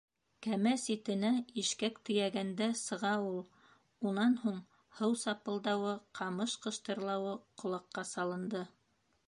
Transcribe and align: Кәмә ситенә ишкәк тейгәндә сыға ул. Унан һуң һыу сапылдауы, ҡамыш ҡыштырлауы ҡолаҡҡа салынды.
Кәмә 0.43 0.71
ситенә 0.83 1.29
ишкәк 1.63 1.99
тейгәндә 2.09 2.69
сыға 2.79 3.11
ул. 3.33 3.37
Унан 4.13 4.33
һуң 4.45 4.57
һыу 5.01 5.19
сапылдауы, 5.25 5.93
ҡамыш 6.21 6.59
ҡыштырлауы 6.65 7.35
ҡолаҡҡа 7.63 8.07
салынды. 8.17 8.67